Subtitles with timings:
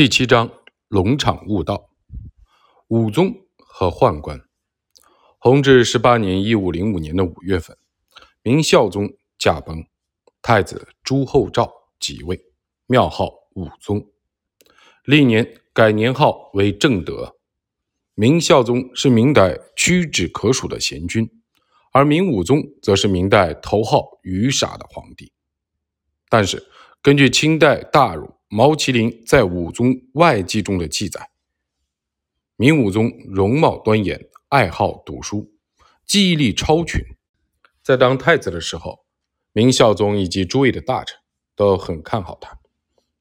[0.00, 0.50] 第七章
[0.88, 1.90] 龙场悟道。
[2.88, 4.40] 武宗和宦官。
[5.38, 7.76] 弘治十八年（一五零五年）的五月份，
[8.40, 9.84] 明孝宗驾崩，
[10.40, 12.42] 太子朱厚照即位，
[12.86, 14.10] 庙号武宗。
[15.04, 17.36] 历年改年号为正德。
[18.14, 21.30] 明孝宗是明代屈指可数的贤君，
[21.92, 25.30] 而明武宗则是明代头号愚傻的皇帝。
[26.30, 26.66] 但是，
[27.02, 31.30] 根据清代大儒毛麒麟在《武宗外记》中的记载，
[32.56, 35.52] 明武宗容貌端严，爱好读书，
[36.04, 37.00] 记忆力超群。
[37.80, 39.06] 在当太子的时候，
[39.52, 41.16] 明孝宗以及诸位的大臣
[41.54, 42.58] 都很看好他。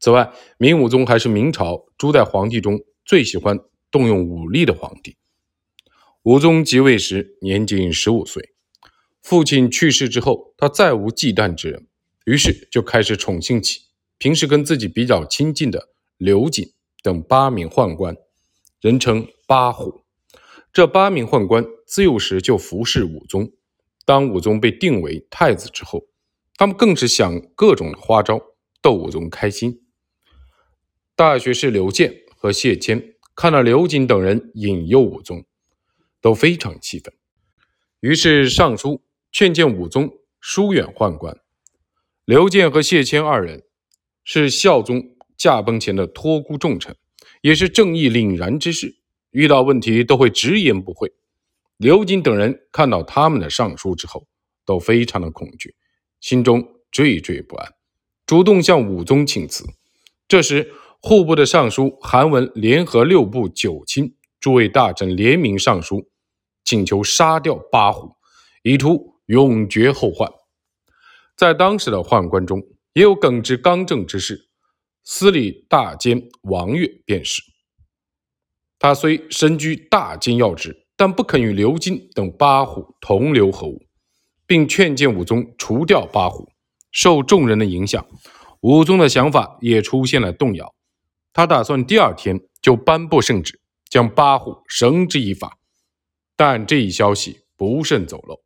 [0.00, 3.60] 此外，明武宗还是明朝诸代皇帝中最喜欢
[3.92, 5.16] 动用武力的皇帝。
[6.24, 8.56] 武宗即位时年仅十五岁，
[9.22, 11.86] 父亲去世之后，他再无忌惮之人。
[12.24, 13.82] 于是就开始宠幸起
[14.22, 16.72] 平时跟自己比较亲近的刘瑾
[17.02, 18.16] 等八名宦官，
[18.80, 20.04] 人称八虎。
[20.72, 23.50] 这八名宦官自幼时就服侍武宗，
[24.06, 26.04] 当武宗被定为太子之后，
[26.54, 28.40] 他们更是想各种花招
[28.80, 29.82] 逗武宗开心。
[31.16, 35.44] 大学士刘建和谢谦看到刘瑾等人引诱武宗，
[36.20, 37.12] 都非常气愤，
[37.98, 40.08] 于是上书劝谏武宗
[40.40, 41.36] 疏远宦官。
[42.24, 43.64] 刘建和谢谦二人
[44.24, 45.02] 是孝宗
[45.36, 46.96] 驾崩前的托孤重臣，
[47.40, 48.96] 也是正义凛然之士，
[49.30, 51.12] 遇到问题都会直言不讳。
[51.76, 54.26] 刘瑾等人看到他们的上书之后，
[54.64, 55.74] 都非常的恐惧，
[56.20, 56.62] 心中
[56.92, 57.72] 惴惴不安，
[58.24, 59.64] 主动向武宗请辞。
[60.28, 66.08] 这时，户部的尚书韩文联合六部九卿诸位大臣联名上书，
[66.62, 68.12] 请求杀掉八虎，
[68.62, 70.30] 以图永绝后患。
[71.36, 72.62] 在当时的宦官中，
[72.94, 74.48] 也有耿直刚正之士，
[75.02, 77.42] 司礼大监王悦便是。
[78.78, 83.80] 他虽身居大监要职，但不肯与刘瑾等八虎同流合污，
[84.46, 86.50] 并劝谏武宗除掉八虎。
[86.90, 88.06] 受众人的影响，
[88.60, 90.74] 武宗的想法也出现了动摇。
[91.32, 93.58] 他打算第二天就颁布圣旨，
[93.88, 95.58] 将八虎绳之以法。
[96.36, 98.42] 但这一消息不慎走漏。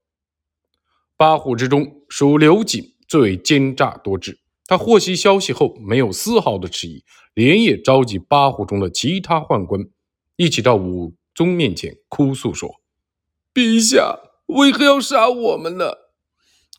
[1.17, 4.39] 八虎之中，属刘瑾最为奸诈多智。
[4.67, 9.87] 他获悉消息后，没有丝毫的迟疑，连夜召集八虎中的其他宦官，
[10.37, 12.81] 一起到武宗面前哭诉说
[13.55, 15.93] ：“陛下为何要杀我们呢？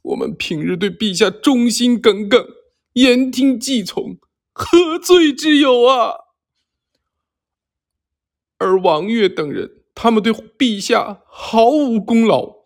[0.03, 2.45] 我们平日对陛下忠心耿耿，
[2.94, 4.17] 言听计从，
[4.51, 6.13] 何罪之有啊？
[8.57, 12.57] 而王悦等人，他们对陛下毫无功劳。”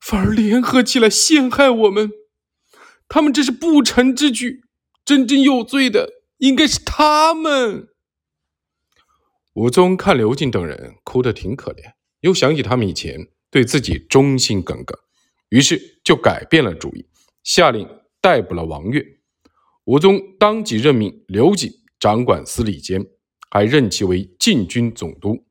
[0.00, 2.10] 反而联合起来陷害我们，
[3.12, 4.62] 他们这是不臣之举，
[5.04, 7.88] 真正有罪的应该是他们。
[9.54, 14.96] 武宗看刘瑾等人哭得挺可怜，又想起他们以前对自己忠心耿耿，
[15.48, 17.04] 于是就改变了主意，
[17.42, 17.88] 下令
[18.20, 19.04] 逮捕了王悦。
[19.86, 23.04] 武宗当即任命刘瑾掌管司礼监，
[23.50, 25.44] 还任其为禁军总督。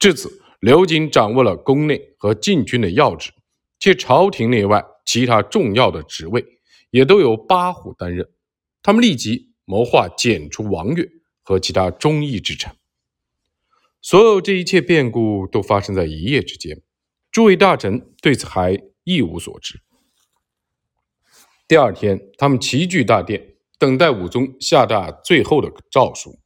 [0.00, 3.30] 至此，刘瑾掌握了宫内和禁军的要职。
[3.78, 6.44] 且朝廷内外其他重要的职位
[6.90, 8.28] 也都由八虎担任，
[8.82, 11.08] 他们立即谋划剪除王悦
[11.42, 12.72] 和其他忠义之臣。
[14.02, 16.82] 所有这一切变故都发生在一夜之间，
[17.30, 19.80] 诸位大臣对此还一无所知。
[21.68, 26.40] 第二天，他们齐聚大殿，等待武宗下达最后的诏书，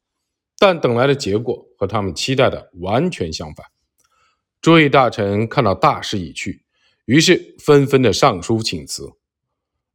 [0.59, 3.65] 但等来的结果和他们期待的完全相反。
[4.61, 6.65] 诸位大臣看到大势已去。
[7.07, 9.13] 于是纷纷的上书请辞，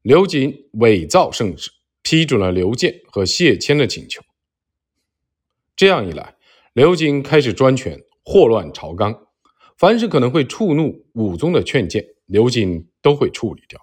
[0.01, 1.71] 刘瑾伪造圣旨，
[2.01, 4.21] 批准了刘建和谢谦的请求。
[5.75, 6.35] 这样一来，
[6.73, 9.27] 刘瑾开始专权，祸乱朝纲。
[9.77, 13.79] 凡是可能会触怒武宗的劝谏，刘瑾都会处理掉。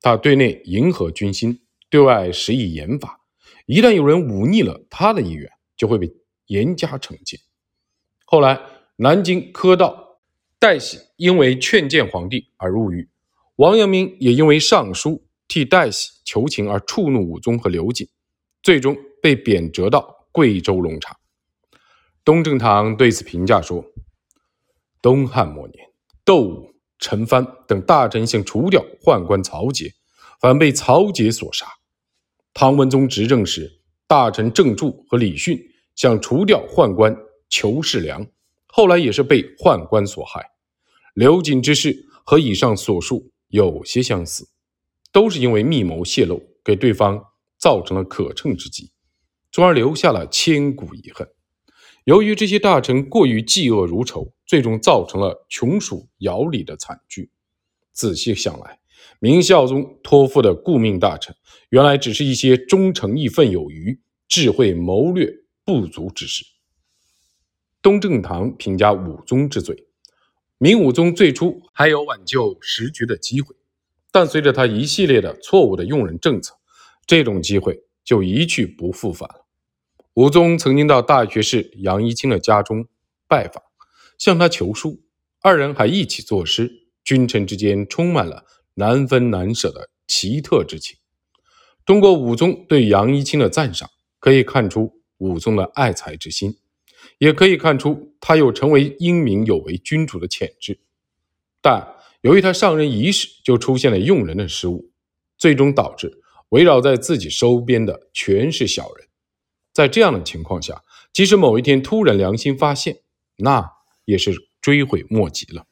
[0.00, 3.20] 他对内迎合军心，对外施以严法。
[3.66, 6.10] 一旦有人忤逆了他的意愿，就会被
[6.46, 7.38] 严加惩戒。
[8.24, 8.60] 后来，
[8.96, 10.08] 南京科道。
[10.58, 13.08] 戴喜因为劝谏皇帝而入狱，
[13.56, 18.08] 王阳明也因为上书替戴喜求情而触怒武宗和刘瑾，
[18.62, 21.16] 最终被贬谪到贵州龙场。
[22.24, 23.84] 东正堂对此评价说
[25.02, 25.84] ：“东汉末年，
[26.24, 29.92] 窦武、陈蕃等大臣想除掉宦官曹节，
[30.40, 31.66] 反被曹节所杀。
[32.54, 35.60] 唐文宗执政时，大臣郑注和李训
[35.96, 37.16] 想除掉宦官
[37.48, 38.24] 裘世良。”
[38.72, 40.46] 后来也是被宦官所害，
[41.14, 44.48] 刘瑾之事和以上所述有些相似，
[45.12, 47.22] 都是因为密谋泄露，给对方
[47.58, 48.92] 造成了可乘之机。
[49.52, 51.28] 从而留下了千古遗恨。
[52.04, 57.30] 由于这些大臣过于嫉恶如仇，最终造成了穷属窑里的惨剧。
[57.92, 58.78] 仔细想来，
[59.18, 61.34] 明孝宗托付的顾命大臣，
[61.68, 65.30] 原来只是一些忠诚义愤有余、智慧谋略
[65.64, 66.44] 不足之士。
[67.82, 69.86] 东正堂评价武宗之罪，
[70.58, 73.54] 明武宗最初还有挽救时局的机会，
[74.12, 76.54] 但随着他一系列的错误的用人政策，
[77.06, 79.46] 这种机会就一去不复返了。
[80.14, 82.86] 武宗曾经到大学士杨一清的家中
[83.28, 83.62] 拜访，
[84.18, 85.00] 向他求书，
[85.40, 90.96] 二人还一起作诗，君臣之间充满了难分难舍的奇特之情。
[91.86, 96.58] 通过武宗对杨一清的赞赏，可以看出武宗的爱才之心，
[97.18, 100.80] 也可以看出他有成为英明有为君主的潜质。
[101.62, 104.90] 但由于他上任伊始就出现了用人的失误，
[105.38, 109.08] 最终导致围绕在自己身边的全是小人。
[109.72, 110.82] 在这样的情况下，
[111.12, 113.02] 即使某一天突然良心发现，
[113.36, 113.70] 那
[114.04, 115.66] 也是追悔莫及了。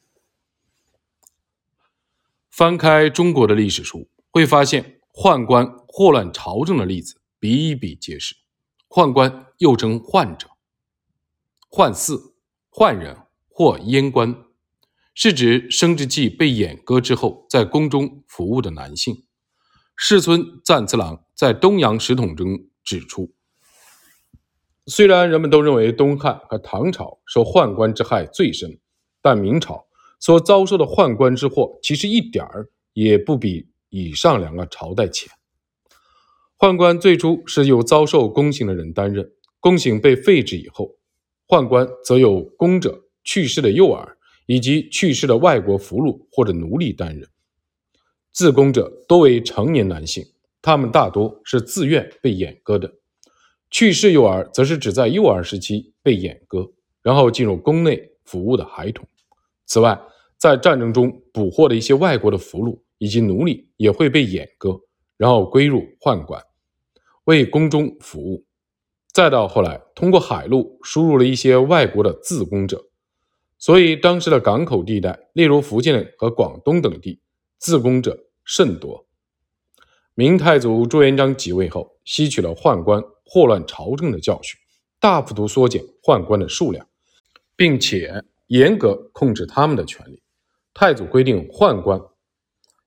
[2.49, 8.35] 翻开中国的历史书，会发现宦官祸乱朝政的例子比比皆是。
[8.87, 10.47] 宦官又称宦者、
[11.69, 12.33] 宦寺、
[12.71, 13.15] 宦人
[13.47, 14.35] 或阉官，
[15.21, 19.25] 是指生殖器被阉割之后在宫中服务的男性。
[19.97, 23.33] 世村赞次郎在《东洋史统》中指出。
[24.85, 28.79] 虽然人们都认为东汉和唐朝受宦官之害最深，
[29.21, 29.87] 但明朝
[30.21, 35.29] 所遭受的宦官之祸其实一点儿也不比以上两个朝代浅。
[36.57, 39.29] 宦官最初是由遭受宫刑的人担任，
[39.59, 40.95] 宫刑被废止以后，
[41.45, 44.15] 宦官则有宫者去世的幼儿
[44.49, 47.29] 以及去世的外国俘虏或者奴隶担任。
[48.31, 50.25] 自宫者多为成年男性，
[50.59, 52.91] 他们大多是自愿被阉割的。
[53.69, 56.67] 去世幼儿，则是指在幼儿时期被阉割，
[57.03, 59.07] 然后进入宫内服务的孩童。
[59.67, 60.01] 此外，
[60.35, 64.81] 在战争中捕获的一些外国的俘虏以及奴隶，也会被阉割，
[65.15, 66.41] 然后归入宦官，
[67.25, 68.43] 为宫中服务。
[69.13, 72.88] 再到后来，通过海路输入了一些外国的自宫者，
[73.59, 77.21] 所以当时的港口地带，例如福建和广东等地，
[77.59, 79.05] 自宫者甚多。
[80.15, 83.03] 明太祖朱元璋即位后，吸取了宦官。
[83.31, 84.59] 祸乱朝政的教训，
[84.99, 86.87] 大幅度缩减宦官的数量，
[87.55, 90.23] 并且严格控制他们的权利。
[90.73, 92.01] 太祖规定宦官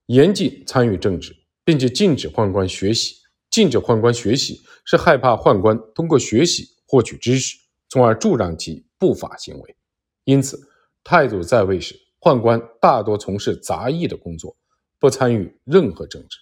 [0.06, 1.32] 严禁参与政治，
[1.64, 3.14] 并且禁止宦官学习。
[3.50, 7.56] 禁止宦官学习是害怕宦官通过学习获取知识，
[7.88, 9.76] 从而助长其不法行为。
[10.24, 10.68] 因此，
[11.02, 14.56] 太祖在位时，宦官大多从事杂役的工作，
[14.98, 16.38] 不参与任何政治。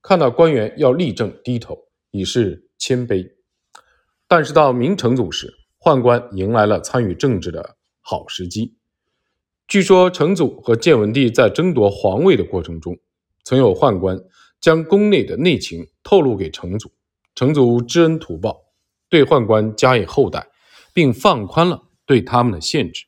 [0.00, 1.76] 看到官员要立正低头，
[2.10, 3.30] 以示谦卑。
[4.26, 8.76] 但是到明成祖时，宦官迎来了参与政治的好时机。
[9.66, 12.98] 据说成祖和建文帝在争夺皇位的过程中，
[13.44, 14.18] 曾有宦官
[14.60, 16.90] 将宫内的内情透露给成祖，
[17.34, 18.62] 成祖知恩图报，
[19.10, 20.48] 对宦官加以厚待，
[20.94, 23.04] 并放宽了对他们的限制，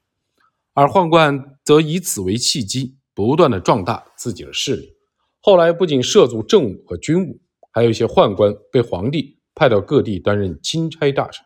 [0.81, 4.97] 而宦官则以此为契机，不断的壮大自己的势力。
[5.43, 7.39] 后来不仅涉足政务和军务，
[7.71, 9.37] 还有一些宦官被皇帝。
[9.53, 11.45] 派到各地担任钦差大臣，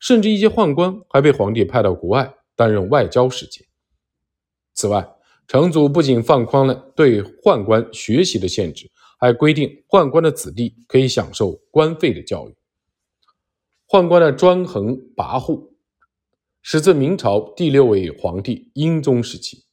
[0.00, 3.66] 甚至一些宦官还被皇帝派到国外担任外交使节。
[4.72, 5.06] 此外，
[5.46, 12.54] 成祖不仅放宽了对宦官学习的限制，还规定宦官的子弟可以享受官费的教育。
[13.86, 15.71] 宦官的专横跋扈，
[16.64, 19.64] 始自明朝第六位皇帝英宗时期。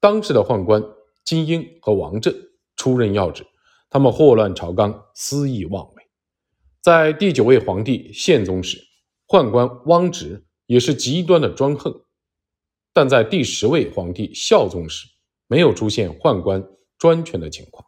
[0.00, 0.82] 当时的宦官
[1.24, 2.34] 金英和王振
[2.74, 3.46] 出任要职，
[3.88, 6.02] 他们祸乱朝纲，肆意妄为。
[6.80, 8.84] 在第九位皇帝宪宗时，
[9.28, 11.92] 宦官汪直也是极端的专横；
[12.92, 15.06] 但在第十位皇帝孝宗时，
[15.46, 16.66] 没有出现宦官
[16.98, 17.86] 专权的情况。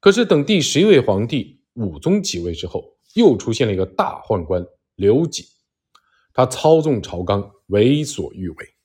[0.00, 4.64] 可是等第十一位皇帝武宗即位之后，又出现了一个大宦官
[4.94, 5.44] 刘瑾，
[6.32, 8.79] 他操纵朝纲，为所欲为。